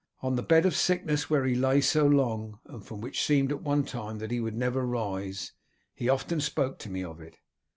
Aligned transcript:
On 0.23 0.35
the 0.35 0.41
bed 0.41 0.65
of 0.65 0.75
sickness 0.75 1.29
where 1.29 1.45
he 1.45 1.53
lay 1.53 1.79
so 1.79 2.07
long, 2.07 2.57
and 2.65 2.83
from 2.83 3.01
which 3.01 3.19
it 3.19 3.23
seemed 3.23 3.51
at 3.51 3.61
one 3.61 3.83
time 3.85 4.17
that 4.17 4.31
he 4.31 4.39
would 4.39 4.55
never 4.57 4.83
rise, 4.83 5.53
he 5.93 6.09
often 6.09 6.41
spoke 6.41 6.79
to 6.79 6.89
me 6.89 7.03
of 7.03 7.21
it. 7.21 7.35